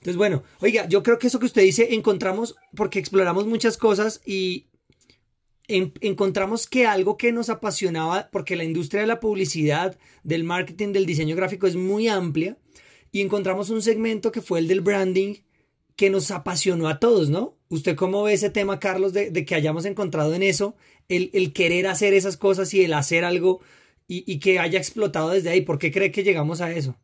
Entonces, 0.04 0.18
bueno, 0.18 0.44
oiga, 0.60 0.86
yo 0.90 1.02
creo 1.02 1.18
que 1.18 1.28
eso 1.28 1.40
que 1.40 1.46
usted 1.46 1.62
dice, 1.62 1.94
encontramos, 1.94 2.56
porque 2.75 3.00
exploramos 3.00 3.46
muchas 3.46 3.78
cosas 3.78 4.22
y 4.25 4.66
encontramos 5.68 6.68
que 6.68 6.86
algo 6.86 7.18
que 7.18 7.31
nos 7.31 7.50
apasionaba, 7.50 8.30
porque 8.31 8.56
la 8.56 8.63
industria 8.63 9.01
de 9.01 9.07
la 9.07 9.19
publicidad, 9.19 9.98
del 10.24 10.44
marketing, 10.44 10.92
del 10.92 11.06
diseño 11.06 11.36
gráfico 11.36 11.68
es 11.68 11.75
muy 11.75 12.07
amplia, 12.07 12.57
y 13.12 13.21
encontramos 13.21 13.69
un 13.69 13.81
segmento 13.81 14.31
que 14.31 14.42
fue 14.42 14.60
el 14.60 14.68
del 14.68 14.81
branding 14.81 15.36
que 15.95 16.10
nos 16.10 16.31
apasionó 16.31 16.88
a 16.88 17.00
todos, 17.00 17.30
¿no? 17.30 17.57
¿Usted 17.70 17.96
cómo 17.96 18.24
ve 18.24 18.34
ese 18.34 18.50
tema, 18.50 18.79
Carlos, 18.79 19.13
de, 19.13 19.32
que 19.46 19.55
hayamos 19.55 19.86
encontrado 19.86 20.34
en 20.34 20.43
eso 20.43 20.75
el, 21.08 21.29
el, 21.34 21.53
querer 21.53 21.88
hacer 21.88 22.13
esas 22.13 22.38
cosas 22.38 22.74
y 22.74 22.84
el 22.84 22.93
hacer 22.93 23.24
algo 23.24 23.62
y, 24.08 24.24
y 24.32 24.39
que 24.39 24.60
haya 24.60 24.79
explotado 24.79 25.29
desde 25.29 25.50
ahí? 25.50 25.62
¿Por 25.62 25.77
qué 25.77 25.91
cree 25.91 26.12
que 26.12 26.24
llegamos 26.24 26.62
a 26.62 26.72
eso? 26.72 26.98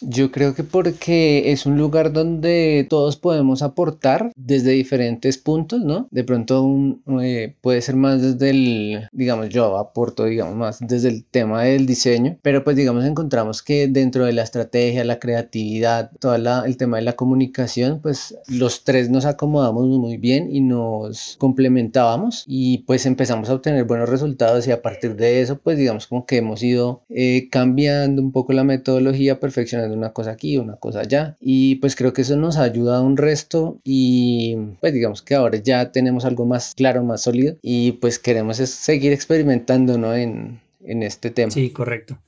Yo 0.00 0.30
creo 0.30 0.54
que 0.54 0.62
porque 0.62 1.50
es 1.50 1.66
un 1.66 1.76
lugar 1.76 2.12
donde 2.12 2.86
todos 2.88 3.16
podemos 3.16 3.62
aportar 3.62 4.30
desde 4.36 4.70
diferentes 4.72 5.38
puntos, 5.38 5.80
¿no? 5.80 6.06
De 6.10 6.22
pronto 6.22 6.62
un, 6.62 7.02
eh, 7.20 7.56
puede 7.60 7.82
ser 7.82 7.96
más 7.96 8.22
desde 8.22 8.50
el, 8.50 9.08
digamos, 9.12 9.48
yo 9.48 9.76
aporto, 9.76 10.24
digamos, 10.24 10.54
más 10.54 10.78
desde 10.80 11.08
el 11.08 11.24
tema 11.24 11.64
del 11.64 11.86
diseño, 11.86 12.38
pero 12.42 12.62
pues 12.62 12.76
digamos 12.76 13.04
encontramos 13.04 13.62
que 13.62 13.88
dentro 13.88 14.24
de 14.24 14.32
la 14.32 14.42
estrategia, 14.42 15.04
la 15.04 15.18
creatividad, 15.18 16.12
todo 16.20 16.36
el 16.36 16.76
tema 16.76 16.98
de 16.98 17.02
la 17.02 17.16
comunicación, 17.16 18.00
pues 18.00 18.36
los 18.46 18.84
tres 18.84 19.10
nos 19.10 19.24
acomodamos 19.24 19.86
muy 19.86 20.16
bien 20.16 20.54
y 20.54 20.60
nos 20.60 21.36
complementábamos 21.38 22.44
y 22.46 22.78
pues 22.78 23.04
empezamos 23.06 23.50
a 23.50 23.54
obtener 23.54 23.84
buenos 23.84 24.08
resultados 24.08 24.66
y 24.66 24.70
a 24.70 24.82
partir 24.82 25.16
de 25.16 25.40
eso, 25.40 25.58
pues 25.58 25.76
digamos 25.76 26.06
como 26.06 26.24
que 26.24 26.36
hemos 26.36 26.62
ido 26.62 27.02
eh, 27.08 27.48
cambiando 27.50 28.22
un 28.22 28.32
poco 28.32 28.52
la 28.52 28.64
metodología, 28.64 29.40
perfeccionando 29.40 29.87
una 29.94 30.12
cosa 30.12 30.32
aquí, 30.32 30.58
una 30.58 30.76
cosa 30.76 31.00
allá. 31.00 31.36
Y 31.40 31.76
pues 31.76 31.96
creo 31.96 32.12
que 32.12 32.22
eso 32.22 32.36
nos 32.36 32.56
ayuda 32.56 33.00
un 33.00 33.16
resto 33.16 33.80
y 33.84 34.56
pues 34.80 34.92
digamos 34.92 35.22
que 35.22 35.34
ahora 35.34 35.58
ya 35.58 35.92
tenemos 35.92 36.24
algo 36.24 36.46
más 36.46 36.74
claro, 36.74 37.02
más 37.02 37.22
sólido 37.22 37.56
y 37.62 37.92
pues 37.92 38.18
queremos 38.18 38.56
seguir 38.56 39.12
experimentando 39.12 39.98
¿no? 39.98 40.14
en, 40.14 40.60
en 40.84 41.02
este 41.02 41.30
tema. 41.30 41.50
Sí, 41.50 41.70
correcto. 41.70 42.18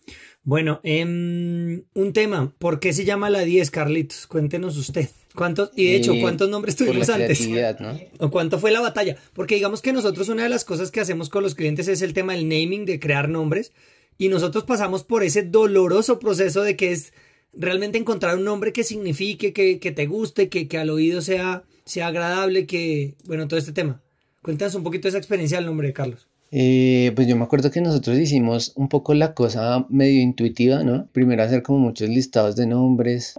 Bueno, 0.42 0.80
em, 0.84 1.82
un 1.94 2.12
tema, 2.14 2.52
¿por 2.58 2.80
qué 2.80 2.92
se 2.92 3.04
llama 3.04 3.28
la 3.28 3.40
10, 3.40 3.70
Carlitos? 3.70 4.26
Cuéntenos 4.26 4.76
usted. 4.76 5.08
¿Cuántos, 5.34 5.70
y 5.76 5.84
de 5.84 5.96
hecho, 5.96 6.12
eh, 6.14 6.20
¿cuántos 6.20 6.48
nombres 6.48 6.74
tuvimos 6.76 7.08
antes? 7.08 7.48
¿no? 7.78 7.98
¿O 8.18 8.30
cuánto 8.30 8.58
fue 8.58 8.72
la 8.72 8.80
batalla? 8.80 9.16
Porque 9.32 9.54
digamos 9.54 9.80
que 9.80 9.92
nosotros 9.92 10.28
una 10.28 10.42
de 10.42 10.48
las 10.48 10.64
cosas 10.64 10.90
que 10.90 11.00
hacemos 11.00 11.28
con 11.28 11.42
los 11.42 11.54
clientes 11.54 11.86
es 11.88 12.02
el 12.02 12.14
tema 12.14 12.32
del 12.32 12.48
naming, 12.48 12.84
de 12.84 12.98
crear 12.98 13.28
nombres, 13.28 13.72
y 14.18 14.28
nosotros 14.28 14.64
pasamos 14.64 15.04
por 15.04 15.22
ese 15.22 15.42
doloroso 15.42 16.18
proceso 16.18 16.62
de 16.62 16.76
que 16.76 16.90
es 16.92 17.12
realmente 17.52 17.98
encontrar 17.98 18.36
un 18.36 18.44
nombre 18.44 18.72
que 18.72 18.84
signifique, 18.84 19.52
que, 19.52 19.78
te 19.78 20.06
guste, 20.06 20.48
que, 20.48 20.68
que, 20.68 20.78
al 20.78 20.90
oído 20.90 21.20
sea, 21.20 21.64
sea 21.84 22.08
agradable, 22.08 22.66
que, 22.66 23.14
bueno, 23.24 23.48
todo 23.48 23.58
este 23.58 23.72
tema. 23.72 24.00
Cuéntanos 24.42 24.74
un 24.74 24.82
poquito 24.82 25.08
esa 25.08 25.18
experiencia 25.18 25.58
del 25.58 25.66
nombre 25.66 25.88
de 25.88 25.92
Carlos. 25.92 26.28
Eh, 26.52 27.12
pues 27.14 27.28
yo 27.28 27.36
me 27.36 27.44
acuerdo 27.44 27.70
que 27.70 27.80
nosotros 27.80 28.18
hicimos 28.18 28.72
un 28.74 28.88
poco 28.88 29.14
la 29.14 29.34
cosa 29.34 29.86
medio 29.88 30.20
intuitiva, 30.20 30.82
¿no? 30.82 31.06
Primero 31.12 31.42
hacer 31.42 31.62
como 31.62 31.78
muchos 31.78 32.08
listados 32.08 32.56
de 32.56 32.66
nombres, 32.66 33.34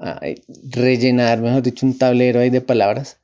rellenar, 0.70 1.42
mejor 1.42 1.62
dicho, 1.62 1.86
un 1.86 1.98
tablero 1.98 2.40
ahí 2.40 2.50
de 2.50 2.62
palabras. 2.62 3.18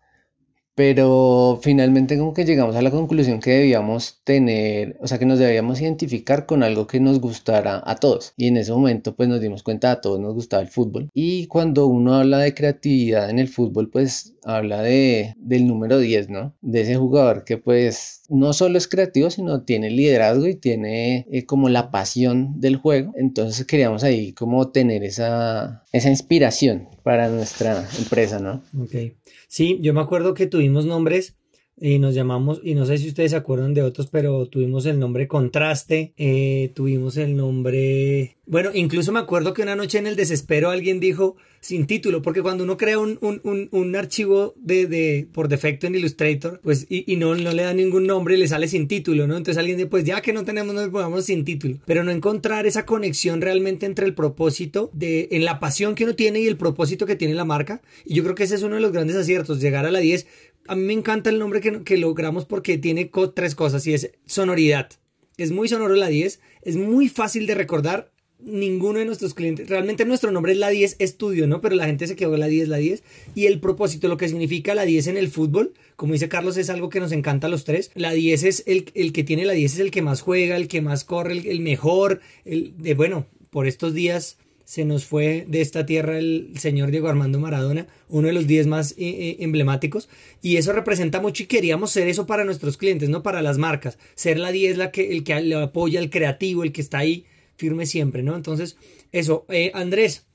Pero 0.77 1.59
finalmente 1.63 2.19
como 2.19 2.35
que 2.35 2.45
llegamos 2.45 2.75
a 2.75 2.83
la 2.83 2.91
conclusión 2.91 3.39
que 3.39 3.49
debíamos 3.49 4.21
tener, 4.23 4.95
o 5.01 5.07
sea, 5.07 5.17
que 5.17 5.25
nos 5.25 5.39
debíamos 5.39 5.81
identificar 5.81 6.45
con 6.45 6.61
algo 6.61 6.85
que 6.85 6.99
nos 6.99 7.19
gustara 7.19 7.81
a 7.83 7.95
todos. 7.95 8.33
Y 8.37 8.45
en 8.45 8.57
ese 8.57 8.73
momento 8.73 9.15
pues 9.15 9.27
nos 9.27 9.41
dimos 9.41 9.63
cuenta 9.63 9.91
a 9.91 10.01
todos 10.01 10.19
nos 10.19 10.35
gustaba 10.35 10.61
el 10.61 10.69
fútbol. 10.69 11.09
Y 11.15 11.47
cuando 11.47 11.87
uno 11.87 12.13
habla 12.13 12.37
de 12.37 12.53
creatividad 12.53 13.27
en 13.31 13.39
el 13.39 13.47
fútbol, 13.47 13.89
pues 13.89 14.35
habla 14.43 14.83
de, 14.83 15.33
del 15.39 15.65
número 15.65 15.97
10, 15.97 16.29
¿no? 16.29 16.55
De 16.61 16.81
ese 16.81 16.95
jugador 16.95 17.43
que 17.43 17.57
pues 17.57 18.21
no 18.29 18.53
solo 18.53 18.77
es 18.77 18.87
creativo, 18.87 19.31
sino 19.31 19.63
tiene 19.63 19.89
liderazgo 19.89 20.45
y 20.45 20.55
tiene 20.55 21.25
eh, 21.31 21.45
como 21.47 21.69
la 21.69 21.89
pasión 21.89 22.59
del 22.61 22.75
juego. 22.75 23.13
Entonces 23.15 23.65
queríamos 23.65 24.03
ahí 24.03 24.33
como 24.33 24.69
tener 24.69 25.03
esa, 25.03 25.83
esa 25.91 26.09
inspiración 26.09 26.87
para 27.01 27.29
nuestra 27.29 27.83
empresa, 27.97 28.37
¿no? 28.39 28.61
Ok. 28.79 29.15
Sí, 29.47 29.79
yo 29.81 29.93
me 29.93 30.01
acuerdo 30.01 30.33
que 30.33 30.45
tuvimos 30.47 30.85
nombres 30.85 31.37
y 31.79 31.99
nos 31.99 32.15
llamamos, 32.15 32.59
y 32.63 32.73
no 32.73 32.85
sé 32.85 32.97
si 32.97 33.07
ustedes 33.07 33.31
se 33.31 33.37
acuerdan 33.37 33.73
de 33.73 33.83
otros, 33.83 34.07
pero 34.07 34.47
tuvimos 34.47 34.85
el 34.85 34.99
nombre 34.99 35.27
Contraste, 35.27 36.13
eh, 36.17 36.71
tuvimos 36.73 37.17
el 37.17 37.35
nombre... 37.35 38.35
Bueno, 38.47 38.69
incluso 38.73 39.11
me 39.11 39.19
acuerdo 39.19 39.53
que 39.53 39.61
una 39.61 39.75
noche 39.75 39.97
en 39.97 40.07
el 40.07 40.15
desespero 40.15 40.69
alguien 40.69 40.99
dijo 40.99 41.35
sin 41.59 41.85
título, 41.85 42.21
porque 42.21 42.41
cuando 42.41 42.63
uno 42.63 42.77
crea 42.77 42.97
un, 42.97 43.17
un, 43.21 43.67
un, 43.71 43.95
archivo 43.95 44.53
de, 44.57 44.85
de, 44.87 45.27
por 45.33 45.49
defecto 45.49 45.85
en 45.85 45.95
Illustrator, 45.95 46.61
pues, 46.63 46.85
y, 46.89 47.11
y, 47.11 47.17
no, 47.17 47.35
no 47.35 47.51
le 47.51 47.63
da 47.63 47.73
ningún 47.73 48.07
nombre, 48.07 48.37
le 48.37 48.47
sale 48.47 48.69
sin 48.69 48.87
título, 48.87 49.27
¿no? 49.27 49.35
Entonces 49.35 49.57
alguien 49.57 49.77
dice, 49.77 49.89
pues 49.89 50.05
ya 50.05 50.21
que 50.21 50.31
no 50.31 50.45
tenemos, 50.45 50.73
nos 50.73 50.87
pongamos 50.87 51.25
sin 51.25 51.43
título. 51.43 51.79
Pero 51.85 52.05
no 52.05 52.11
encontrar 52.11 52.65
esa 52.67 52.85
conexión 52.85 53.41
realmente 53.41 53.85
entre 53.85 54.05
el 54.05 54.13
propósito 54.13 54.89
de, 54.93 55.27
en 55.31 55.43
la 55.43 55.59
pasión 55.59 55.93
que 55.95 56.05
uno 56.05 56.15
tiene 56.15 56.39
y 56.39 56.47
el 56.47 56.55
propósito 56.55 57.05
que 57.05 57.17
tiene 57.17 57.33
la 57.33 57.43
marca. 57.43 57.81
Y 58.05 58.13
yo 58.15 58.23
creo 58.23 58.35
que 58.35 58.43
ese 58.43 58.55
es 58.55 58.63
uno 58.63 58.75
de 58.75 58.81
los 58.81 58.93
grandes 58.93 59.17
aciertos, 59.17 59.59
llegar 59.59 59.85
a 59.85 59.91
la 59.91 59.99
10 59.99 60.25
a 60.67 60.75
mí 60.75 60.83
me 60.83 60.93
encanta 60.93 61.29
el 61.29 61.39
nombre 61.39 61.61
que, 61.61 61.83
que 61.83 61.97
logramos 61.97 62.45
porque 62.45 62.77
tiene 62.77 63.09
tres 63.33 63.55
cosas 63.55 63.85
y 63.87 63.93
es 63.93 64.11
sonoridad. 64.25 64.89
Es 65.37 65.51
muy 65.51 65.67
sonoro 65.67 65.95
la 65.95 66.07
10, 66.07 66.39
es 66.63 66.75
muy 66.77 67.09
fácil 67.09 67.45
de 67.47 67.55
recordar. 67.55 68.11
Ninguno 68.39 68.99
de 68.99 69.05
nuestros 69.05 69.33
clientes, 69.33 69.67
realmente 69.67 70.05
nuestro 70.05 70.29
nombre 70.29 70.51
es 70.51 70.59
la 70.59 70.69
10 70.69 70.97
Estudio, 70.99 71.47
¿no? 71.47 71.59
Pero 71.59 71.75
la 71.75 71.87
gente 71.87 72.05
se 72.05 72.15
quedó 72.15 72.37
la 72.37 72.45
10, 72.45 72.67
la 72.67 72.77
10. 72.77 73.01
Y 73.33 73.47
el 73.47 73.59
propósito, 73.59 74.07
lo 74.07 74.17
que 74.17 74.29
significa 74.29 74.75
la 74.75 74.85
10 74.85 75.07
en 75.07 75.17
el 75.17 75.29
fútbol, 75.29 75.73
como 75.95 76.13
dice 76.13 76.29
Carlos, 76.29 76.55
es 76.57 76.69
algo 76.69 76.89
que 76.89 76.99
nos 76.99 77.11
encanta 77.11 77.47
a 77.47 77.49
los 77.49 77.63
tres. 77.63 77.89
La 77.95 78.11
10 78.11 78.43
es 78.43 78.63
el, 78.67 78.91
el 78.93 79.11
que 79.11 79.23
tiene 79.23 79.45
la 79.45 79.53
10, 79.53 79.73
es 79.73 79.79
el 79.79 79.89
que 79.89 80.03
más 80.03 80.21
juega, 80.21 80.55
el 80.55 80.67
que 80.67 80.81
más 80.81 81.03
corre, 81.03 81.33
el, 81.33 81.47
el 81.47 81.61
mejor. 81.61 82.21
El, 82.45 82.75
de, 82.77 82.93
bueno, 82.93 83.25
por 83.49 83.65
estos 83.65 83.95
días 83.95 84.37
se 84.67 84.83
nos 84.83 85.05
fue 85.05 85.45
de 85.47 85.61
esta 85.61 85.85
tierra 85.85 86.17
el 86.17 86.51
señor 86.57 86.91
Diego 86.91 87.07
Armando 87.07 87.39
Maradona, 87.39 87.87
uno 88.09 88.27
de 88.27 88.33
los 88.33 88.47
10 88.47 88.67
más 88.67 88.91
eh, 88.91 88.95
eh, 88.97 89.37
emblemáticos, 89.39 90.09
y 90.41 90.57
eso 90.57 90.73
representa 90.73 91.21
mucho 91.21 91.43
y 91.43 91.45
queríamos 91.45 91.91
ser 91.91 92.09
eso 92.09 92.27
para 92.27 92.43
nuestros 92.43 92.75
clientes, 92.75 93.07
no 93.07 93.23
para 93.23 93.41
las 93.41 93.57
marcas, 93.57 93.97
ser 94.15 94.37
la 94.37 94.51
10 94.51 94.75
la 94.75 94.91
que, 94.91 95.13
el 95.13 95.23
que 95.23 95.39
le 95.39 95.55
apoya 95.55 96.01
al 96.01 96.09
creativo, 96.09 96.63
el 96.63 96.73
que 96.73 96.81
está 96.81 96.97
ahí 96.97 97.25
firme 97.55 97.85
siempre, 97.85 98.23
¿no? 98.23 98.35
Entonces, 98.35 98.75
eso, 99.13 99.45
eh, 99.47 99.71
Andrés, 99.73 100.27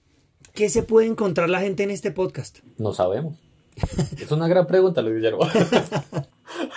¿qué 0.54 0.70
se 0.70 0.82
puede 0.82 1.08
encontrar 1.08 1.50
la 1.50 1.60
gente 1.60 1.82
en 1.82 1.90
este 1.90 2.10
podcast? 2.10 2.60
No 2.78 2.94
sabemos. 2.94 3.36
es 4.18 4.30
una 4.30 4.48
gran 4.48 4.66
pregunta, 4.66 5.02
Luis 5.02 5.16
Guillermo. 5.16 5.46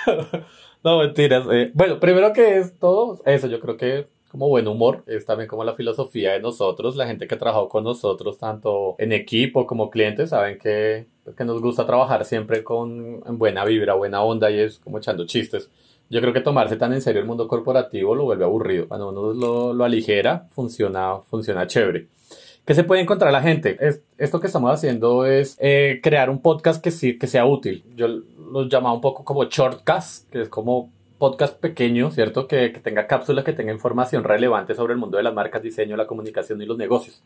no, 0.83 0.99
mentiras. 0.99 1.45
bueno, 1.73 2.01
primero 2.01 2.33
que 2.33 2.57
es 2.57 2.77
todo 2.77 3.21
eso, 3.25 3.47
yo 3.47 3.61
creo 3.61 3.77
que 3.77 4.14
como 4.35 4.49
buen 4.49 4.67
humor, 4.67 5.01
es 5.07 5.25
también 5.25 5.47
como 5.47 5.63
la 5.63 5.75
filosofía 5.75 6.33
de 6.33 6.41
nosotros, 6.41 6.97
la 6.97 7.07
gente 7.07 7.25
que 7.25 7.35
ha 7.35 7.37
trabajado 7.37 7.69
con 7.69 7.85
nosotros, 7.85 8.37
tanto 8.37 8.95
en 8.97 9.13
equipo 9.13 9.65
como 9.65 9.89
clientes, 9.89 10.31
saben 10.31 10.57
que, 10.57 11.05
que 11.37 11.45
nos 11.45 11.61
gusta 11.61 11.85
trabajar 11.85 12.25
siempre 12.25 12.61
con 12.61 13.23
en 13.25 13.37
buena 13.37 13.63
vibra, 13.63 13.93
buena 13.93 14.21
onda 14.21 14.51
y 14.51 14.59
es 14.59 14.79
como 14.79 14.97
echando 14.97 15.25
chistes. 15.25 15.69
Yo 16.09 16.19
creo 16.19 16.33
que 16.33 16.41
tomarse 16.41 16.75
tan 16.75 16.91
en 16.91 17.01
serio 17.01 17.21
el 17.21 17.27
mundo 17.27 17.47
corporativo 17.47 18.13
lo 18.13 18.25
vuelve 18.25 18.43
aburrido. 18.43 18.89
Cuando 18.89 19.07
uno 19.09 19.33
lo, 19.33 19.73
lo 19.73 19.85
aligera, 19.85 20.47
funciona, 20.49 21.19
funciona 21.21 21.65
chévere. 21.65 22.07
¿Qué 22.65 22.75
se 22.75 22.83
puede 22.83 23.01
encontrar 23.01 23.31
la 23.31 23.41
gente? 23.41 23.77
Es, 23.79 24.01
esto 24.17 24.41
que 24.41 24.47
estamos 24.47 24.69
haciendo 24.69 25.25
es 25.25 25.55
eh, 25.61 26.01
crear 26.03 26.29
un 26.29 26.41
podcast 26.41 26.83
que, 26.83 26.91
sí, 26.91 27.17
que 27.17 27.27
sea 27.27 27.45
útil. 27.45 27.85
Yo 27.95 28.09
lo 28.09 28.67
llamaba 28.67 28.93
un 28.93 29.01
poco 29.01 29.23
como 29.23 29.45
shortcast, 29.45 30.29
que 30.29 30.41
es 30.41 30.49
como 30.49 30.91
podcast 31.17 31.59
pequeño, 31.59 32.11
¿cierto? 32.11 32.47
Que, 32.47 32.69
tenga 32.69 33.07
cápsulas, 33.07 33.43
que 33.43 33.53
tenga 33.53 33.71
información 33.71 34.23
relevante 34.23 34.75
sobre 34.75 34.93
el 34.93 34.99
mundo 34.99 35.17
de 35.17 35.23
las 35.23 35.33
marcas, 35.33 35.61
diseño, 35.61 35.95
la 35.95 36.07
comunicación 36.07 36.61
y 36.61 36.65
los 36.65 36.77
negocios. 36.77 37.23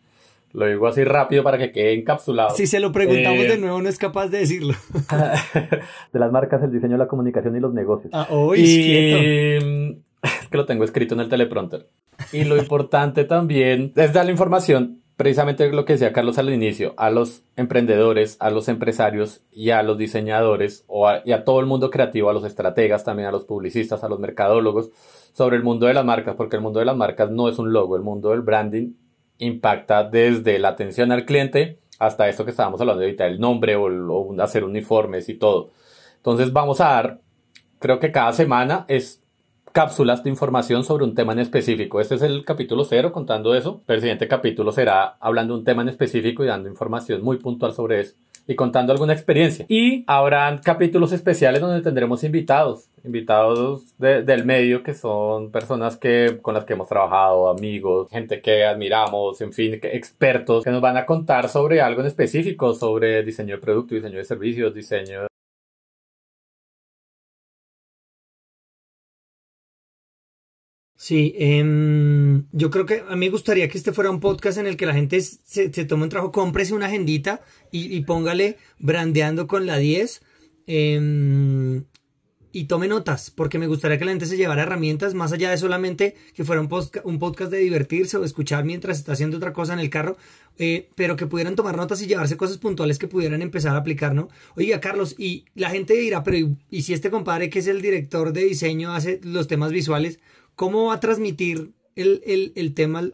Lo 0.51 0.65
digo 0.65 0.87
así 0.87 1.03
rápido 1.03 1.43
para 1.43 1.57
que 1.57 1.71
quede 1.71 1.93
encapsulado. 1.93 2.55
Si 2.55 2.65
se 2.65 2.79
lo 2.79 2.91
preguntamos 2.91 3.43
de 3.43 3.53
eh, 3.53 3.57
nuevo, 3.57 3.81
no 3.81 3.89
es 3.89 3.99
capaz 3.99 4.27
de 4.27 4.39
decirlo. 4.39 4.73
de 6.13 6.19
las 6.19 6.31
marcas, 6.31 6.63
el 6.63 6.71
diseño, 6.71 6.97
la 6.97 7.07
comunicación 7.07 7.55
y 7.55 7.59
los 7.59 7.73
negocios. 7.73 8.11
Ah, 8.13 8.27
y... 8.55 8.97
es 10.23 10.47
que 10.49 10.57
lo 10.57 10.65
tengo 10.65 10.83
escrito 10.83 11.13
en 11.13 11.21
el 11.21 11.29
teleprompter. 11.29 11.87
Y 12.33 12.43
lo 12.45 12.57
importante 12.57 13.25
también 13.25 13.93
es 13.95 14.11
dar 14.11 14.25
la 14.25 14.31
información 14.31 15.01
precisamente 15.19 15.69
lo 15.73 15.83
que 15.83 15.91
decía 15.93 16.13
Carlos 16.13 16.37
al 16.37 16.49
inicio, 16.49 16.93
a 16.95 17.09
los 17.09 17.43
emprendedores, 17.57 18.37
a 18.39 18.49
los 18.51 18.69
empresarios 18.69 19.41
y 19.51 19.71
a 19.71 19.83
los 19.83 19.97
diseñadores 19.97 20.85
o 20.87 21.09
y 21.25 21.33
a 21.33 21.43
todo 21.43 21.59
el 21.59 21.65
mundo 21.65 21.91
creativo, 21.91 22.29
a 22.29 22.33
los 22.33 22.45
estrategas, 22.45 23.03
también 23.03 23.27
a 23.27 23.31
los 23.33 23.43
publicistas, 23.43 24.01
a 24.05 24.07
los 24.07 24.17
mercadólogos, 24.17 24.91
sobre 25.33 25.57
el 25.57 25.63
mundo 25.63 25.87
de 25.87 25.93
las 25.93 26.05
marcas, 26.05 26.35
porque 26.37 26.55
el 26.55 26.61
mundo 26.61 26.79
de 26.79 26.85
las 26.85 26.95
marcas 26.95 27.29
no 27.31 27.49
es 27.49 27.59
un 27.59 27.73
logo, 27.73 27.97
el 27.97 28.01
mundo 28.01 28.29
del 28.29 28.43
branding 28.43 28.93
impacta 29.39 30.05
desde 30.05 30.57
la 30.57 30.69
atención 30.69 31.11
al 31.11 31.25
cliente 31.25 31.79
hasta 31.99 32.29
esto 32.29 32.45
que 32.45 32.51
estábamos 32.51 32.79
hablando 32.79 33.03
ahorita, 33.03 33.27
el 33.27 33.41
nombre 33.41 33.75
o, 33.75 33.87
o 33.87 34.41
hacer 34.41 34.63
uniformes 34.63 35.27
y 35.27 35.33
todo. 35.33 35.71
Entonces 36.15 36.53
vamos 36.53 36.79
a 36.79 36.91
dar, 36.91 37.19
creo 37.79 37.99
que 37.99 38.13
cada 38.13 38.31
semana 38.31 38.85
es 38.87 39.18
cápsulas 39.79 40.25
de 40.25 40.29
información 40.29 40.83
sobre 40.83 41.05
un 41.05 41.15
tema 41.15 41.31
en 41.31 41.39
específico. 41.39 42.01
Este 42.01 42.15
es 42.15 42.21
el 42.21 42.43
capítulo 42.43 42.83
cero 42.83 43.13
contando 43.13 43.55
eso, 43.55 43.81
pero 43.85 43.95
el 43.95 44.01
siguiente 44.01 44.27
capítulo 44.27 44.73
será 44.73 45.15
hablando 45.21 45.53
de 45.53 45.59
un 45.59 45.63
tema 45.63 45.83
en 45.83 45.87
específico 45.87 46.43
y 46.43 46.47
dando 46.47 46.67
información 46.67 47.23
muy 47.23 47.37
puntual 47.37 47.71
sobre 47.71 48.01
eso 48.01 48.15
y 48.45 48.55
contando 48.55 48.91
alguna 48.91 49.13
experiencia. 49.13 49.65
Y 49.69 50.03
habrán 50.05 50.57
capítulos 50.57 51.13
especiales 51.13 51.61
donde 51.61 51.81
tendremos 51.81 52.25
invitados, 52.25 52.89
invitados 53.05 53.97
del 53.97 54.43
medio 54.43 54.83
que 54.83 54.93
son 54.93 55.49
personas 55.49 55.95
que, 55.95 56.39
con 56.41 56.55
las 56.55 56.65
que 56.65 56.73
hemos 56.73 56.89
trabajado, 56.89 57.47
amigos, 57.47 58.09
gente 58.11 58.41
que 58.41 58.65
admiramos, 58.65 59.39
en 59.39 59.53
fin, 59.53 59.79
expertos 59.81 60.65
que 60.65 60.71
nos 60.71 60.81
van 60.81 60.97
a 60.97 61.05
contar 61.05 61.47
sobre 61.47 61.79
algo 61.79 62.01
en 62.01 62.07
específico, 62.07 62.73
sobre 62.73 63.23
diseño 63.23 63.55
de 63.55 63.61
producto, 63.61 63.95
diseño 63.95 64.17
de 64.17 64.25
servicios, 64.25 64.73
diseño 64.73 65.29
Sí, 71.01 71.33
em, 71.37 72.43
yo 72.51 72.69
creo 72.69 72.85
que 72.85 73.05
a 73.07 73.15
mí 73.15 73.27
me 73.27 73.29
gustaría 73.29 73.69
que 73.69 73.77
este 73.77 73.93
fuera 73.93 74.11
un 74.11 74.19
podcast 74.19 74.57
en 74.57 74.67
el 74.67 74.75
que 74.75 74.85
la 74.85 74.93
gente 74.93 75.21
se, 75.21 75.69
tome 75.85 76.03
un 76.03 76.09
trabajo, 76.09 76.33
cómprese 76.33 76.73
una 76.73 76.87
agendita 76.87 77.39
y, 77.71 78.01
póngale 78.01 78.57
brandeando 78.79 79.47
con 79.47 79.65
la 79.65 79.77
10 79.77 80.21
em, 80.67 81.85
y 82.51 82.65
tome 82.65 82.89
notas, 82.89 83.31
porque 83.31 83.57
me 83.57 83.67
gustaría 83.67 83.97
que 83.97 84.03
la 84.03 84.11
gente 84.11 84.25
se 84.25 84.35
llevara 84.35 84.63
herramientas 84.63 85.13
más 85.13 85.31
allá 85.31 85.49
de 85.51 85.57
solamente 85.57 86.17
que 86.35 86.43
fuera 86.43 86.61
un, 86.61 86.67
podcast 86.67 87.49
de 87.49 87.59
divertirse 87.59 88.17
o 88.17 88.25
escuchar 88.25 88.65
mientras 88.65 88.97
está 88.97 89.13
haciendo 89.13 89.37
otra 89.37 89.53
cosa 89.53 89.71
en 89.71 89.79
el 89.79 89.89
carro, 89.89 90.17
eh, 90.57 90.89
pero 90.95 91.15
que 91.15 91.27
pudieran 91.27 91.55
tomar 91.55 91.77
notas 91.77 92.01
y 92.01 92.07
llevarse 92.07 92.35
cosas 92.35 92.57
puntuales 92.57 92.99
que 92.99 93.07
pudieran 93.07 93.41
empezar 93.41 93.73
a 93.73 93.79
aplicar, 93.79 94.13
¿no? 94.13 94.27
Oiga, 94.57 94.81
Carlos, 94.81 95.15
y 95.17 95.45
la 95.55 95.69
gente 95.69 95.93
dirá, 95.93 96.23
pero 96.23 96.57
¿y 96.69 96.81
si 96.81 96.91
este 96.91 97.09
compadre 97.09 97.49
que 97.49 97.59
es 97.59 97.67
el 97.67 97.81
director 97.81 98.33
de 98.33 98.43
diseño 98.43 98.91
hace 98.91 99.21
los 99.23 99.47
temas 99.47 99.71
visuales? 99.71 100.19
¿Cómo 100.59 100.87
va 100.87 100.95
a 100.95 100.99
transmitir 100.99 101.71
el, 101.95 102.73
tema 102.75 103.09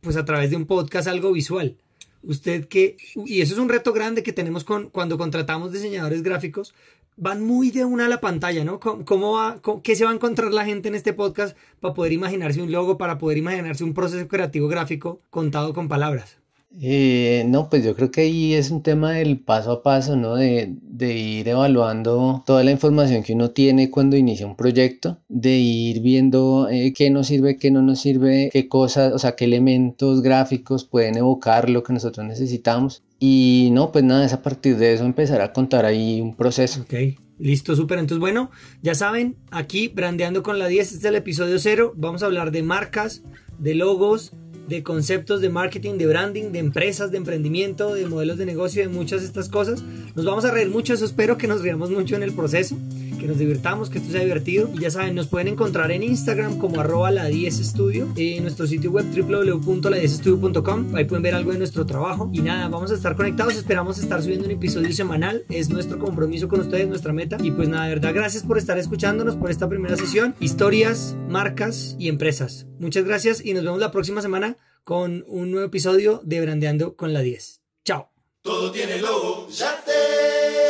pues 0.00 0.16
a 0.16 0.24
través 0.24 0.50
de 0.50 0.56
un 0.56 0.66
podcast 0.66 1.06
algo 1.06 1.30
visual? 1.30 1.76
Usted 2.24 2.66
que, 2.66 2.96
y 3.24 3.40
eso 3.40 3.54
es 3.54 3.60
un 3.60 3.68
reto 3.68 3.92
grande 3.92 4.24
que 4.24 4.32
tenemos 4.32 4.64
con, 4.64 4.90
cuando 4.90 5.16
contratamos 5.16 5.70
diseñadores 5.70 6.24
gráficos, 6.24 6.74
van 7.16 7.46
muy 7.46 7.70
de 7.70 7.84
una 7.84 8.06
a 8.06 8.08
la 8.08 8.20
pantalla, 8.20 8.64
¿no? 8.64 8.80
¿Cómo, 8.80 9.34
va, 9.34 9.62
¿Qué 9.84 9.94
se 9.94 10.04
va 10.04 10.10
a 10.10 10.14
encontrar 10.14 10.52
la 10.52 10.64
gente 10.64 10.88
en 10.88 10.96
este 10.96 11.12
podcast 11.12 11.56
para 11.78 11.94
poder 11.94 12.10
imaginarse 12.10 12.60
un 12.60 12.72
logo, 12.72 12.98
para 12.98 13.16
poder 13.16 13.38
imaginarse 13.38 13.84
un 13.84 13.94
proceso 13.94 14.26
creativo 14.26 14.66
gráfico 14.66 15.20
contado 15.30 15.72
con 15.72 15.86
palabras? 15.86 16.36
Eh, 16.80 17.44
no, 17.46 17.70
pues 17.70 17.84
yo 17.84 17.94
creo 17.94 18.10
que 18.10 18.22
ahí 18.22 18.54
es 18.54 18.70
un 18.70 18.82
tema 18.82 19.12
del 19.12 19.38
paso 19.38 19.72
a 19.72 19.82
paso, 19.82 20.16
¿no? 20.16 20.34
De, 20.34 20.76
ir 20.98 21.48
evaluando 21.48 22.42
toda 22.46 22.64
la 22.64 22.70
información 22.70 23.22
que 23.22 23.34
uno 23.34 23.50
tiene 23.50 23.90
cuando 23.90 24.16
inicia 24.16 24.46
un 24.46 24.56
proyecto, 24.56 25.18
de 25.28 25.56
ir 25.56 26.00
viendo 26.00 26.68
eh, 26.70 26.92
qué 26.94 27.10
nos 27.10 27.28
sirve, 27.28 27.56
qué 27.56 27.70
no 27.70 27.82
nos 27.82 28.00
sirve, 28.00 28.50
qué 28.52 28.68
cosas, 28.68 29.12
o 29.12 29.18
sea, 29.18 29.36
qué 29.36 29.44
elementos 29.44 30.22
gráficos 30.22 30.84
pueden 30.84 31.16
evocar 31.16 31.70
lo 31.70 31.82
que 31.82 31.92
nosotros 31.92 32.26
necesitamos. 32.26 33.02
Y 33.18 33.70
no, 33.72 33.92
pues 33.92 34.04
nada, 34.04 34.26
es 34.26 34.32
a 34.32 34.42
partir 34.42 34.76
de 34.76 34.94
eso 34.94 35.04
empezar 35.04 35.40
a 35.40 35.52
contar 35.52 35.84
ahí 35.84 36.20
un 36.20 36.34
proceso. 36.34 36.82
Ok, 36.82 36.94
Listo, 37.38 37.76
súper. 37.76 37.98
Entonces, 37.98 38.20
bueno, 38.20 38.50
ya 38.82 38.94
saben, 38.94 39.36
aquí 39.50 39.88
brandeando 39.88 40.42
con 40.42 40.58
la 40.58 40.68
10, 40.68 40.86
este 40.86 40.98
es 40.98 41.04
el 41.04 41.16
episodio 41.16 41.58
0. 41.58 41.92
Vamos 41.96 42.22
a 42.22 42.26
hablar 42.26 42.50
de 42.50 42.62
marcas, 42.62 43.22
de 43.58 43.74
logos, 43.74 44.32
de 44.68 44.82
conceptos 44.82 45.40
de 45.40 45.48
marketing, 45.48 45.94
de 45.98 46.06
branding, 46.06 46.52
de 46.52 46.58
empresas, 46.58 47.10
de 47.10 47.18
emprendimiento, 47.18 47.94
de 47.94 48.06
modelos 48.06 48.38
de 48.38 48.46
negocio, 48.46 48.82
de 48.82 48.88
muchas 48.88 49.20
de 49.20 49.26
estas 49.26 49.48
cosas. 49.48 49.82
Nos 50.14 50.24
vamos 50.24 50.44
a 50.44 50.50
reír 50.50 50.68
mucho, 50.68 50.94
eso 50.94 51.04
espero 51.04 51.38
que 51.38 51.46
nos 51.46 51.62
riamos 51.62 51.90
mucho 51.90 52.16
en 52.16 52.22
el 52.22 52.32
proceso, 52.32 52.76
que 53.16 53.26
nos 53.26 53.38
divirtamos, 53.38 53.90
que 53.90 53.98
esto 53.98 54.10
sea 54.10 54.22
divertido. 54.22 54.70
Y 54.74 54.80
ya 54.80 54.90
saben, 54.90 55.14
nos 55.14 55.26
pueden 55.26 55.48
encontrar 55.48 55.90
en 55.90 56.02
Instagram 56.02 56.58
como 56.58 56.80
arroba 56.80 57.10
la 57.10 57.26
10 57.26 57.58
estudio, 57.58 58.08
en 58.16 58.42
nuestro 58.42 58.66
sitio 58.66 58.90
web 58.90 59.06
www.la10estudio.com, 59.06 60.94
ahí 60.94 61.04
pueden 61.04 61.22
ver 61.22 61.34
algo 61.34 61.52
de 61.52 61.58
nuestro 61.58 61.86
trabajo. 61.86 62.30
Y 62.32 62.40
nada, 62.40 62.68
vamos 62.68 62.90
a 62.90 62.94
estar 62.94 63.16
conectados, 63.16 63.56
esperamos 63.56 63.98
estar 63.98 64.22
subiendo 64.22 64.46
un 64.46 64.52
episodio 64.52 64.92
semanal, 64.92 65.44
es 65.48 65.68
nuestro 65.70 65.98
compromiso 65.98 66.48
con 66.48 66.60
ustedes, 66.60 66.88
nuestra 66.88 67.12
meta. 67.12 67.36
Y 67.42 67.50
pues 67.50 67.68
nada, 67.68 67.84
de 67.84 67.94
verdad, 67.94 68.14
gracias 68.14 68.42
por 68.42 68.58
estar 68.58 68.78
escuchándonos 68.78 69.36
por 69.36 69.50
esta 69.50 69.68
primera 69.68 69.96
sesión. 69.96 70.34
Historias, 70.40 71.16
marcas 71.28 71.96
y 71.98 72.08
empresas. 72.08 72.66
Muchas 72.78 73.04
gracias 73.04 73.44
y 73.44 73.54
nos 73.54 73.64
vemos 73.64 73.80
la 73.80 73.90
próxima 73.90 74.22
semana 74.22 74.56
con 74.84 75.24
un 75.26 75.50
nuevo 75.50 75.66
episodio 75.66 76.20
de 76.24 76.40
Brandeando 76.40 76.94
con 76.94 77.12
la 77.12 77.20
10. 77.20 77.60
Chao. 77.84 78.10
Todo 78.42 78.70
tiene 78.70 79.00
logo, 79.00 79.48
Yate, 79.48 79.90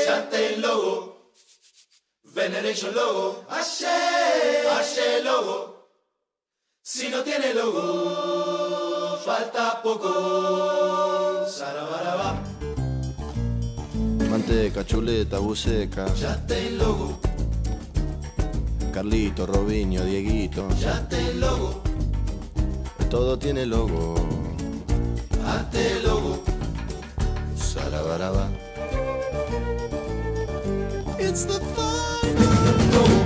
Yate 0.07 0.57
logo, 0.57 0.86
Veneration 2.37 2.95
logo, 2.95 3.47
Ashe, 3.49 3.87
Ashe 4.71 5.23
logo. 5.25 5.89
Si 6.83 7.09
no 7.09 7.23
tiene 7.23 7.55
logo, 7.55 9.17
falta 9.25 9.81
poco. 9.83 11.47
Sarabaraba, 11.49 12.39
Manteca, 14.29 14.85
chuleta, 14.85 15.39
buceca. 15.39 16.05
Yate 16.15 16.73
logo, 16.73 17.19
Carlito, 18.93 19.47
Robinho, 19.47 20.05
Dieguito. 20.05 20.69
Yate 20.79 21.33
logo, 21.37 21.83
Todo 23.09 23.39
tiene 23.39 23.65
logo. 23.65 24.15
Ate 25.47 26.03
logo. 26.03 26.43
Sarabaraba. 27.57 28.51
it's 31.29 31.45
the 31.45 31.59
final. 31.75 32.91
goal. 32.93 33.26